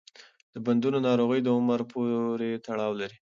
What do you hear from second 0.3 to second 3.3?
د بندونو ناروغي د عمر پورې تړاو لري.